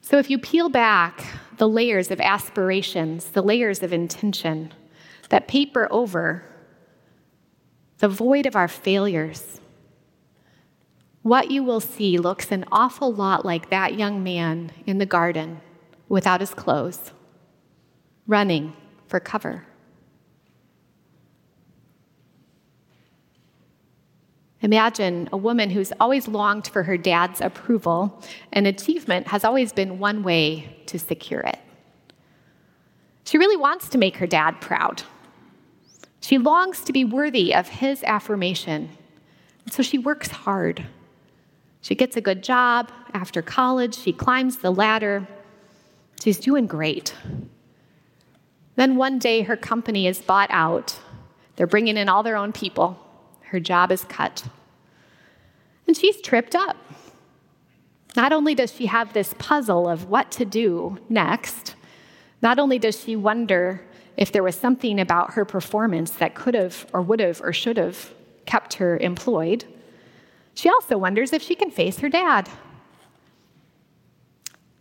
So, 0.01 0.17
if 0.19 0.29
you 0.29 0.37
peel 0.37 0.69
back 0.69 1.25
the 1.57 1.67
layers 1.67 2.11
of 2.11 2.21
aspirations, 2.21 3.25
the 3.25 3.41
layers 3.41 3.83
of 3.83 3.91
intention 3.91 4.73
that 5.29 5.49
paper 5.49 5.87
over 5.91 6.45
the 7.97 8.07
void 8.07 8.45
of 8.45 8.55
our 8.55 8.69
failures, 8.69 9.59
what 11.27 11.51
you 11.51 11.63
will 11.63 11.79
see 11.79 12.17
looks 12.17 12.51
an 12.51 12.65
awful 12.71 13.13
lot 13.13 13.45
like 13.45 13.69
that 13.69 13.97
young 13.97 14.23
man 14.23 14.71
in 14.85 14.97
the 14.97 15.05
garden 15.05 15.59
without 16.09 16.39
his 16.39 16.53
clothes, 16.53 17.11
running 18.27 18.73
for 19.07 19.19
cover. 19.19 19.65
Imagine 24.61 25.29
a 25.31 25.37
woman 25.37 25.69
who's 25.69 25.93
always 25.99 26.27
longed 26.27 26.67
for 26.67 26.83
her 26.83 26.97
dad's 26.97 27.41
approval, 27.41 28.21
and 28.51 28.65
achievement 28.65 29.27
has 29.27 29.43
always 29.43 29.71
been 29.71 29.99
one 29.99 30.23
way 30.23 30.81
to 30.87 30.97
secure 30.97 31.41
it. 31.41 31.59
She 33.23 33.37
really 33.37 33.57
wants 33.57 33.89
to 33.89 33.97
make 33.97 34.17
her 34.17 34.27
dad 34.27 34.61
proud. 34.61 35.03
She 36.21 36.37
longs 36.37 36.81
to 36.85 36.93
be 36.93 37.05
worthy 37.05 37.53
of 37.53 37.67
his 37.67 38.03
affirmation, 38.03 38.89
and 39.63 39.73
so 39.73 39.83
she 39.83 39.97
works 39.97 40.29
hard. 40.29 40.87
She 41.87 41.95
gets 41.95 42.17
a 42.17 42.21
good 42.21 42.43
job. 42.43 42.91
After 43.13 43.41
college, 43.41 43.97
she 43.97 44.11
climbs 44.11 44.57
the 44.57 44.71
ladder. 44.71 45.25
She's 46.21 46.37
doing 46.37 46.67
great. 46.67 47.15
Then 48.75 48.97
one 48.97 49.19
day, 49.19 49.43
her 49.43 49.55
company 49.55 50.05
is 50.05 50.19
bought 50.19 50.49
out. 50.51 50.99
They're 51.55 51.65
bringing 51.65 51.95
in 51.95 52.09
all 52.09 52.23
their 52.23 52.35
own 52.35 52.51
people. 52.51 52.99
Her 53.39 53.61
job 53.61 53.93
is 53.93 54.03
cut. 54.03 54.43
And 55.87 55.95
she's 55.95 56.19
tripped 56.19 56.55
up. 56.55 56.75
Not 58.17 58.33
only 58.33 58.53
does 58.53 58.73
she 58.73 58.87
have 58.87 59.13
this 59.13 59.33
puzzle 59.37 59.87
of 59.87 60.09
what 60.09 60.29
to 60.31 60.43
do 60.43 60.97
next, 61.07 61.75
not 62.41 62.59
only 62.59 62.79
does 62.79 62.99
she 62.99 63.15
wonder 63.15 63.81
if 64.17 64.33
there 64.33 64.43
was 64.43 64.57
something 64.57 64.99
about 64.99 65.35
her 65.35 65.45
performance 65.45 66.11
that 66.11 66.35
could 66.35 66.53
have, 66.53 66.85
or 66.91 67.01
would 67.01 67.21
have, 67.21 67.41
or 67.41 67.53
should 67.53 67.77
have 67.77 68.13
kept 68.45 68.73
her 68.73 68.97
employed, 68.97 69.63
she 70.57 70.69
also 70.69 70.97
wonders 70.97 71.33
if 71.33 71.43
she 71.43 71.53
can 71.53 71.69
face 71.69 71.99
her 71.99 72.09
dad. 72.09 72.49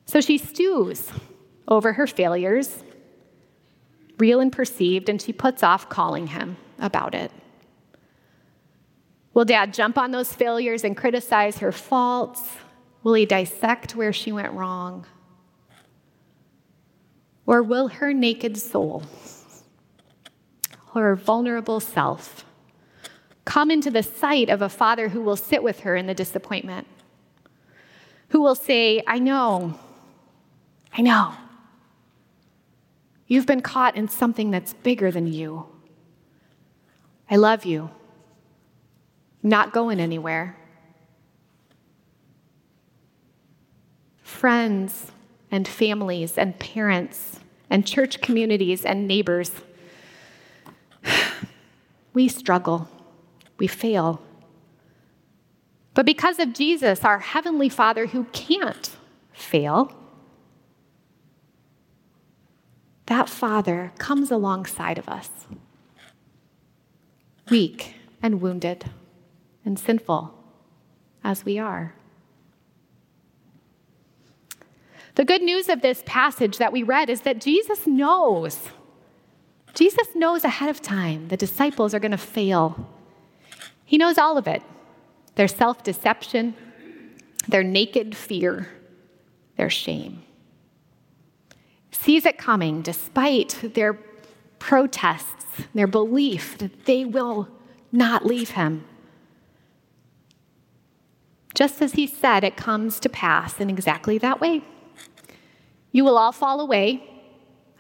So 0.07 0.23
she 0.23 0.39
stews 0.39 1.11
over 1.69 1.93
her 1.93 2.07
failures, 2.07 2.83
real 4.19 4.41
and 4.41 4.51
perceived, 4.51 5.11
and 5.11 5.21
she 5.21 5.35
puts 5.35 5.63
off 5.63 5.91
calling 5.91 6.29
him 6.29 6.57
about 6.79 7.15
it. 7.15 7.31
Will 9.35 9.45
dad 9.45 9.75
jump 9.75 9.99
on 9.99 10.13
those 10.13 10.33
failures 10.33 10.83
and 10.83 10.97
criticize 10.97 11.59
her 11.59 11.73
faults? 11.73 12.57
Will 13.03 13.13
he 13.13 13.27
dissect 13.27 13.95
where 13.95 14.15
she 14.15 14.33
went 14.33 14.55
wrong? 14.55 15.05
Or 17.45 17.63
will 17.63 17.89
her 17.89 18.15
naked 18.15 18.57
soul, 18.57 19.03
her 20.95 21.15
vulnerable 21.17 21.81
self, 21.81 22.46
come 23.47 23.71
into 23.71 23.91
the 23.91 24.03
sight 24.03 24.51
of 24.51 24.61
a 24.61 24.69
father 24.69 25.09
who 25.09 25.23
will 25.23 25.37
sit 25.37 25.63
with 25.63 25.81
her 25.81 25.97
in 25.97 26.07
the 26.07 26.13
disappointment? 26.13 26.87
Who 28.29 28.43
will 28.43 28.55
say, 28.55 29.03
I 29.07 29.19
know, 29.19 29.79
I 30.97 31.01
know. 31.01 31.33
You've 33.27 33.47
been 33.47 33.63
caught 33.63 33.97
in 33.97 34.09
something 34.09 34.51
that's 34.51 34.75
bigger 34.75 35.11
than 35.11 35.27
you. 35.27 35.67
I 37.31 37.37
love 37.37 37.65
you 37.65 37.91
not 39.47 39.73
going 39.73 40.01
anywhere. 40.01 40.57
Friends 44.23 45.13
and 45.51 45.67
families 45.67 46.37
and 46.37 46.59
parents 46.59 47.41
and 47.71 47.87
church 47.87 48.21
communities 48.21 48.85
and 48.85 49.07
neighbors, 49.07 49.53
we 52.13 52.29
struggle, 52.29 52.89
we 53.59 53.67
fail. 53.67 54.21
But 55.95 56.07
because 56.07 56.39
of 56.39 56.53
Jesus, 56.53 57.05
our 57.05 57.21
Heavenly 57.21 57.69
Father 57.69 58.07
who 58.07 58.25
can't 58.33 58.91
fail, 59.33 59.93
that 63.07 63.29
Father 63.29 63.93
comes 63.99 64.31
alongside 64.31 64.99
of 64.99 65.09
us, 65.09 65.31
weak 67.51 67.95
and 68.23 68.41
wounded 68.41 68.91
and 69.65 69.79
sinful 69.79 70.35
as 71.25 71.45
we 71.45 71.59
are. 71.59 71.95
The 75.15 75.25
good 75.25 75.43
news 75.43 75.71
of 75.71 75.81
this 75.81 76.03
passage 76.05 76.59
that 76.59 76.73
we 76.73 76.83
read 76.83 77.09
is 77.09 77.23
that 77.23 77.41
Jesus 77.41 77.87
knows. 77.87 78.69
Jesus 79.73 80.09
knows 80.15 80.45
ahead 80.45 80.69
of 80.69 80.83
time 80.83 81.29
the 81.29 81.39
disciples 81.39 81.95
are 81.95 81.99
going 81.99 82.11
to 82.11 82.19
fail. 82.19 82.87
He 83.87 83.97
knows 83.97 84.19
all 84.19 84.37
of 84.37 84.47
it 84.47 84.63
their 85.37 85.49
self 85.49 85.83
deception, 85.83 86.55
their 87.49 87.63
naked 87.63 88.15
fear, 88.15 88.69
their 89.57 89.71
shame. 89.71 90.23
Sees 91.91 92.27
it 92.27 92.37
coming 92.37 92.83
despite 92.83 93.73
their 93.75 93.99
protests, 94.59 95.63
their 95.75 95.87
belief 95.87 96.59
that 96.59 96.85
they 96.85 97.05
will 97.05 97.49
not 97.93 98.27
leave 98.27 98.51
him. 98.51 98.85
Just 101.55 101.81
as 101.81 101.93
he 101.93 102.07
said, 102.07 102.45
it 102.45 102.57
comes 102.57 103.01
to 103.01 103.09
pass 103.09 103.61
in 103.61 103.71
exactly 103.71 104.19
that 104.19 104.41
way. 104.41 104.63
You 105.91 106.05
will 106.05 106.19
all 106.19 106.33
fall 106.33 106.61
away. 106.61 107.03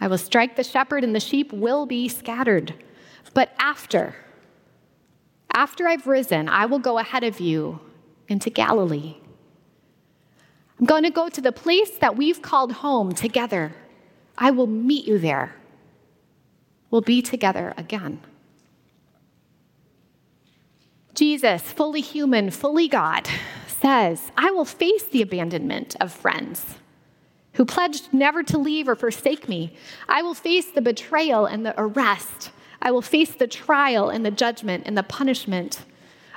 I 0.00 0.08
will 0.08 0.18
strike 0.18 0.56
the 0.56 0.64
shepherd, 0.64 1.04
and 1.04 1.14
the 1.14 1.20
sheep 1.20 1.52
will 1.52 1.84
be 1.84 2.08
scattered. 2.08 2.74
But 3.34 3.52
after, 3.58 4.14
after 5.56 5.88
I've 5.88 6.06
risen, 6.06 6.48
I 6.50 6.66
will 6.66 6.78
go 6.78 6.98
ahead 6.98 7.24
of 7.24 7.40
you 7.40 7.80
into 8.28 8.50
Galilee. 8.50 9.16
I'm 10.78 10.84
going 10.84 11.04
to 11.04 11.10
go 11.10 11.30
to 11.30 11.40
the 11.40 11.50
place 11.50 11.92
that 11.98 12.16
we've 12.16 12.42
called 12.42 12.72
home 12.72 13.12
together. 13.12 13.74
I 14.36 14.50
will 14.50 14.66
meet 14.66 15.06
you 15.06 15.18
there. 15.18 15.56
We'll 16.90 17.00
be 17.00 17.22
together 17.22 17.72
again. 17.78 18.20
Jesus, 21.14 21.62
fully 21.62 22.02
human, 22.02 22.50
fully 22.50 22.86
God, 22.86 23.26
says, 23.66 24.30
I 24.36 24.50
will 24.50 24.66
face 24.66 25.04
the 25.04 25.22
abandonment 25.22 25.96
of 25.98 26.12
friends 26.12 26.76
who 27.54 27.64
pledged 27.64 28.12
never 28.12 28.42
to 28.42 28.58
leave 28.58 28.86
or 28.86 28.94
forsake 28.94 29.48
me. 29.48 29.74
I 30.06 30.20
will 30.20 30.34
face 30.34 30.70
the 30.70 30.82
betrayal 30.82 31.46
and 31.46 31.64
the 31.64 31.74
arrest. 31.78 32.50
I 32.80 32.90
will 32.90 33.02
face 33.02 33.34
the 33.34 33.46
trial 33.46 34.08
and 34.08 34.24
the 34.24 34.30
judgment 34.30 34.84
and 34.86 34.96
the 34.96 35.02
punishment. 35.02 35.84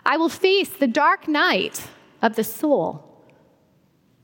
I 0.06 0.17
will 0.17 0.30
face 0.30 0.69
the 0.69 0.88
dark 0.88 1.28
night 1.28 1.88
of 2.21 2.36
the 2.36 2.43
soul, 2.43 3.23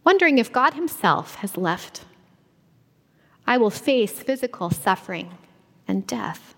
wondering 0.04 0.38
if 0.38 0.52
God 0.52 0.74
Himself 0.74 1.36
has 1.36 1.58
left. 1.58 2.06
I 3.48 3.58
will 3.58 3.70
face 3.70 4.24
physical 4.24 4.70
suffering 4.70 5.38
and 5.88 6.08
death. 6.08 6.56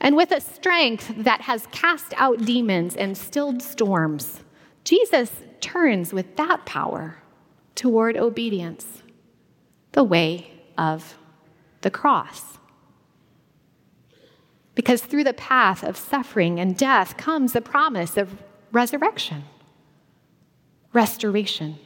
And 0.00 0.16
with 0.16 0.30
a 0.30 0.40
strength 0.40 1.12
that 1.16 1.42
has 1.42 1.66
cast 1.72 2.14
out 2.16 2.44
demons 2.44 2.96
and 2.96 3.16
stilled 3.16 3.62
storms, 3.62 4.40
Jesus 4.84 5.30
turns 5.60 6.12
with 6.12 6.36
that 6.36 6.64
power 6.64 7.18
toward 7.74 8.16
obedience, 8.16 9.02
the 9.92 10.04
way 10.04 10.50
of 10.78 11.18
the 11.82 11.90
cross. 11.90 12.58
Because 14.80 15.02
through 15.02 15.24
the 15.24 15.34
path 15.34 15.84
of 15.84 15.98
suffering 15.98 16.58
and 16.58 16.74
death 16.74 17.18
comes 17.18 17.52
the 17.52 17.60
promise 17.60 18.16
of 18.16 18.42
resurrection, 18.72 19.44
restoration. 20.94 21.76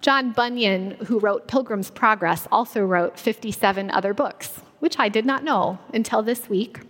John 0.00 0.32
Bunyan, 0.32 0.96
who 1.06 1.20
wrote 1.20 1.46
Pilgrim's 1.46 1.92
Progress, 1.92 2.48
also 2.50 2.80
wrote 2.82 3.16
57 3.16 3.92
other 3.92 4.12
books 4.12 4.62
which 4.80 4.98
I 4.98 5.08
did 5.08 5.24
not 5.24 5.44
know 5.44 5.78
until 5.94 6.20
this 6.24 6.48
week. 6.48 6.80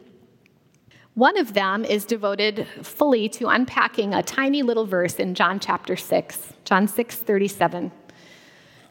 One 1.12 1.36
of 1.36 1.52
them 1.52 1.84
is 1.84 2.06
devoted 2.06 2.66
fully 2.80 3.28
to 3.28 3.48
unpacking 3.48 4.14
a 4.14 4.22
tiny 4.22 4.62
little 4.62 4.86
verse 4.86 5.16
in 5.16 5.34
John 5.34 5.60
chapter 5.60 5.96
6, 5.96 6.54
John 6.64 6.88
6, 6.88 7.16
37. 7.16 7.92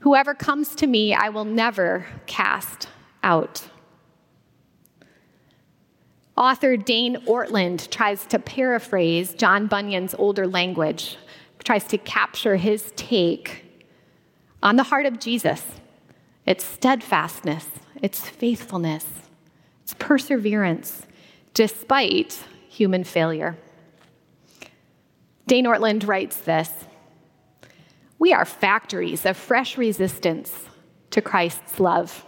Whoever 0.01 0.35
comes 0.35 0.75
to 0.75 0.85
me, 0.85 1.15
I 1.15 1.29
will 1.29 1.45
never 1.45 2.05
cast 2.27 2.87
out. 3.23 3.70
Author 6.37 6.77
Dane 6.77 7.17
Ortlund 7.27 7.89
tries 7.89 8.25
to 8.27 8.39
paraphrase 8.39 9.33
John 9.33 9.67
Bunyan's 9.67 10.15
older 10.17 10.47
language, 10.47 11.17
tries 11.63 11.83
to 11.85 11.97
capture 11.97 12.55
his 12.55 12.93
take 12.95 13.65
on 14.63 14.77
the 14.77 14.83
heart 14.83 15.05
of 15.05 15.19
Jesus, 15.19 15.63
its 16.45 16.63
steadfastness, 16.63 17.67
its 18.01 18.27
faithfulness, 18.27 19.05
its 19.83 19.93
perseverance, 19.99 21.05
despite 21.53 22.43
human 22.69 23.03
failure. 23.03 23.57
Dane 25.47 25.65
Ortlund 25.65 26.07
writes 26.07 26.37
this 26.37 26.71
We 28.17 28.31
are 28.31 28.45
factories 28.45 29.25
of 29.25 29.35
fresh 29.35 29.77
resistance 29.77 30.65
to 31.09 31.21
Christ's 31.21 31.79
love. 31.79 32.25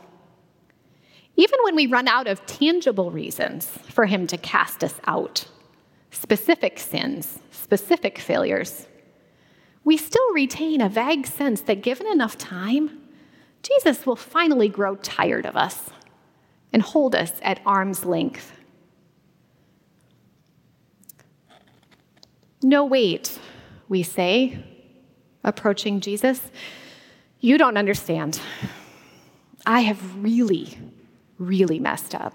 Even 1.36 1.60
when 1.64 1.76
we 1.76 1.88
run 1.88 2.08
out 2.08 2.28
of 2.28 2.46
tangible 2.46 3.12
reasons 3.12 3.68
for 3.90 4.06
him 4.06 4.28
to 4.28 4.38
cast 4.38 4.84
us 4.84 5.00
out, 5.06 5.46
specific 6.12 6.80
sins, 6.80 7.40
specific 7.52 8.20
failures, 8.20 8.88
we 9.84 9.98
still 9.98 10.34
retain 10.34 10.80
a 10.80 10.90
vague 10.90 11.26
sense 11.26 11.62
that 11.62 11.82
given 11.82 12.08
enough 12.08 12.38
time, 12.38 13.02
Jesus 13.64 14.06
will 14.06 14.16
finally 14.16 14.70
grow 14.70 14.96
tired 14.98 15.46
of 15.46 15.58
us 15.58 15.90
and 16.72 16.82
hold 16.82 17.16
us 17.16 17.32
at 17.42 17.62
arm's 17.66 18.06
length. 18.06 18.52
No, 22.62 22.86
wait, 22.86 23.40
we 23.90 24.04
say, 24.04 24.64
approaching 25.44 26.00
Jesus. 26.00 26.42
You 27.40 27.58
don't 27.58 27.78
understand. 27.78 28.40
I 29.66 29.82
have 29.82 30.24
really, 30.24 30.78
really 31.44 31.80
messed 31.80 32.16
up. 32.16 32.34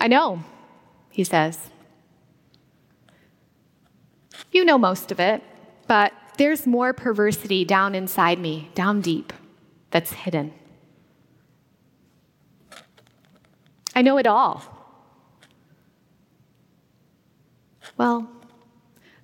I 0.00 0.08
know, 0.08 0.42
he 1.10 1.24
says. 1.24 1.70
You 4.50 4.64
know 4.64 4.76
most 4.76 5.12
of 5.12 5.20
it, 5.20 5.42
but 5.86 6.12
there's 6.38 6.66
more 6.66 6.92
perversity 6.92 7.64
down 7.64 7.94
inside 7.94 8.38
me, 8.38 8.70
down 8.74 9.00
deep, 9.00 9.32
that's 9.90 10.12
hidden. 10.12 10.52
I 13.94 14.02
know 14.02 14.18
it 14.18 14.26
all. 14.26 14.64
Well, 17.96 18.28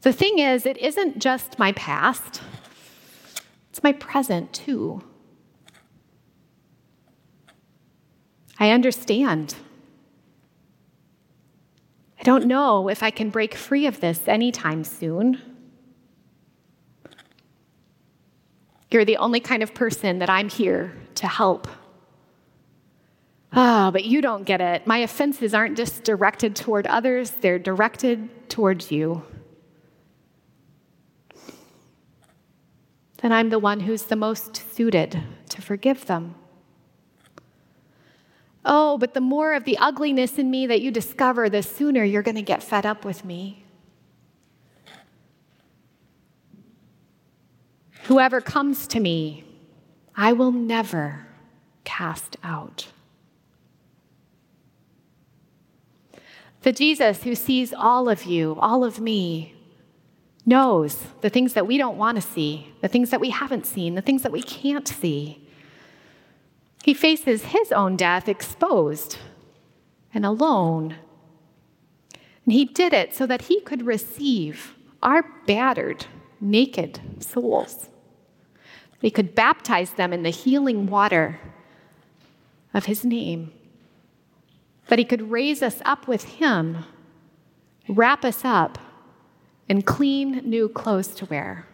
the 0.02 0.12
thing 0.12 0.38
is, 0.38 0.64
it 0.64 0.76
isn't 0.78 1.18
just 1.18 1.58
my 1.58 1.72
past, 1.72 2.40
it's 3.70 3.82
my 3.82 3.92
present 3.92 4.52
too. 4.52 5.02
I 8.58 8.70
understand. 8.70 9.54
I 12.18 12.22
don't 12.24 12.46
know 12.46 12.88
if 12.88 13.02
I 13.02 13.10
can 13.10 13.30
break 13.30 13.54
free 13.54 13.86
of 13.86 14.00
this 14.00 14.26
anytime 14.26 14.82
soon. 14.82 15.40
You're 18.90 19.04
the 19.04 19.18
only 19.18 19.40
kind 19.40 19.62
of 19.62 19.74
person 19.74 20.18
that 20.18 20.30
I'm 20.30 20.48
here 20.48 20.96
to 21.16 21.28
help. 21.28 21.68
Ah, 23.52 23.88
oh, 23.88 23.90
but 23.90 24.04
you 24.04 24.20
don't 24.20 24.44
get 24.44 24.60
it. 24.60 24.86
My 24.86 24.98
offenses 24.98 25.54
aren't 25.54 25.76
just 25.76 26.04
directed 26.04 26.56
toward 26.56 26.86
others, 26.86 27.30
they're 27.30 27.58
directed 27.58 28.48
towards 28.48 28.90
you. 28.90 29.22
Then 33.22 33.32
I'm 33.32 33.50
the 33.50 33.58
one 33.58 33.80
who's 33.80 34.04
the 34.04 34.16
most 34.16 34.56
suited 34.74 35.22
to 35.48 35.62
forgive 35.62 36.06
them. 36.06 36.34
Oh, 38.70 38.98
but 38.98 39.14
the 39.14 39.20
more 39.22 39.54
of 39.54 39.64
the 39.64 39.78
ugliness 39.78 40.38
in 40.38 40.50
me 40.50 40.66
that 40.66 40.82
you 40.82 40.90
discover, 40.90 41.48
the 41.48 41.62
sooner 41.62 42.04
you're 42.04 42.22
going 42.22 42.34
to 42.34 42.42
get 42.42 42.62
fed 42.62 42.84
up 42.84 43.02
with 43.02 43.24
me. 43.24 43.64
Whoever 48.04 48.42
comes 48.42 48.86
to 48.88 49.00
me, 49.00 49.44
I 50.14 50.34
will 50.34 50.52
never 50.52 51.26
cast 51.84 52.36
out. 52.44 52.88
The 56.60 56.72
Jesus 56.72 57.22
who 57.22 57.34
sees 57.34 57.72
all 57.72 58.10
of 58.10 58.24
you, 58.24 58.58
all 58.60 58.84
of 58.84 59.00
me, 59.00 59.54
knows 60.44 60.98
the 61.22 61.30
things 61.30 61.54
that 61.54 61.66
we 61.66 61.78
don't 61.78 61.96
want 61.96 62.16
to 62.16 62.22
see, 62.22 62.74
the 62.82 62.88
things 62.88 63.08
that 63.10 63.20
we 63.20 63.30
haven't 63.30 63.64
seen, 63.64 63.94
the 63.94 64.02
things 64.02 64.22
that 64.22 64.32
we 64.32 64.42
can't 64.42 64.86
see. 64.86 65.47
He 66.88 66.94
faces 66.94 67.44
his 67.44 67.70
own 67.70 67.96
death 67.96 68.30
exposed 68.30 69.18
and 70.14 70.24
alone. 70.24 70.96
And 72.46 72.54
he 72.54 72.64
did 72.64 72.94
it 72.94 73.14
so 73.14 73.26
that 73.26 73.42
he 73.42 73.60
could 73.60 73.84
receive 73.84 74.74
our 75.02 75.22
battered, 75.46 76.06
naked 76.40 76.98
souls. 77.22 77.90
He 79.02 79.10
could 79.10 79.34
baptize 79.34 79.90
them 79.90 80.14
in 80.14 80.22
the 80.22 80.30
healing 80.30 80.86
water 80.86 81.38
of 82.72 82.86
his 82.86 83.04
name. 83.04 83.52
That 84.86 84.98
he 84.98 85.04
could 85.04 85.30
raise 85.30 85.62
us 85.62 85.82
up 85.84 86.08
with 86.08 86.24
him, 86.24 86.86
wrap 87.86 88.24
us 88.24 88.46
up 88.46 88.78
in 89.68 89.82
clean 89.82 90.40
new 90.42 90.70
clothes 90.70 91.08
to 91.16 91.26
wear 91.26 91.66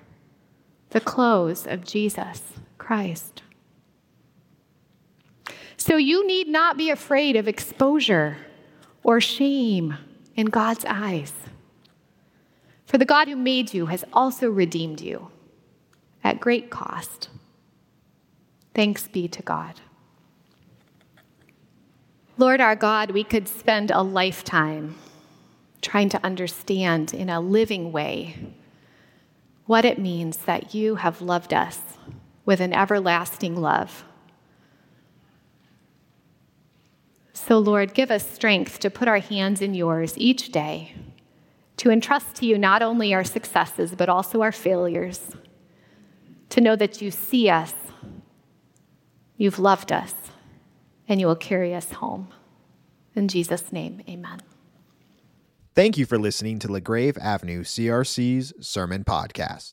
the 0.90 0.98
clothes 0.98 1.68
of 1.68 1.84
Jesus 1.84 2.42
Christ. 2.78 3.43
So 5.76 5.96
you 5.96 6.26
need 6.26 6.48
not 6.48 6.76
be 6.76 6.90
afraid 6.90 7.36
of 7.36 7.48
exposure 7.48 8.38
or 9.02 9.20
shame 9.20 9.96
in 10.36 10.46
God's 10.46 10.84
eyes. 10.86 11.32
For 12.86 12.98
the 12.98 13.04
God 13.04 13.28
who 13.28 13.36
made 13.36 13.74
you 13.74 13.86
has 13.86 14.04
also 14.12 14.48
redeemed 14.48 15.00
you 15.00 15.30
at 16.22 16.40
great 16.40 16.70
cost. 16.70 17.28
Thanks 18.74 19.08
be 19.08 19.28
to 19.28 19.42
God. 19.42 19.80
Lord 22.36 22.60
our 22.60 22.74
God, 22.74 23.12
we 23.12 23.22
could 23.22 23.46
spend 23.46 23.90
a 23.90 24.02
lifetime 24.02 24.96
trying 25.80 26.08
to 26.08 26.24
understand 26.24 27.14
in 27.14 27.28
a 27.28 27.40
living 27.40 27.92
way 27.92 28.36
what 29.66 29.84
it 29.84 29.98
means 29.98 30.38
that 30.38 30.74
you 30.74 30.96
have 30.96 31.20
loved 31.20 31.54
us 31.54 31.80
with 32.44 32.60
an 32.60 32.72
everlasting 32.72 33.60
love 33.60 34.04
So, 37.34 37.58
Lord, 37.58 37.94
give 37.94 38.12
us 38.12 38.26
strength 38.26 38.78
to 38.78 38.90
put 38.90 39.08
our 39.08 39.18
hands 39.18 39.60
in 39.60 39.74
yours 39.74 40.14
each 40.16 40.52
day, 40.52 40.94
to 41.76 41.90
entrust 41.90 42.36
to 42.36 42.46
you 42.46 42.56
not 42.56 42.80
only 42.80 43.12
our 43.12 43.24
successes, 43.24 43.94
but 43.96 44.08
also 44.08 44.40
our 44.40 44.52
failures, 44.52 45.20
to 46.50 46.60
know 46.60 46.76
that 46.76 47.02
you 47.02 47.10
see 47.10 47.50
us, 47.50 47.74
you've 49.36 49.58
loved 49.58 49.90
us, 49.90 50.14
and 51.08 51.20
you 51.20 51.26
will 51.26 51.34
carry 51.34 51.74
us 51.74 51.90
home. 51.92 52.28
In 53.16 53.26
Jesus' 53.26 53.72
name, 53.72 54.00
amen. 54.08 54.40
Thank 55.74 55.98
you 55.98 56.06
for 56.06 56.18
listening 56.18 56.60
to 56.60 56.68
LaGrave 56.68 57.18
Avenue 57.18 57.64
CRC's 57.64 58.52
Sermon 58.64 59.02
Podcast. 59.02 59.72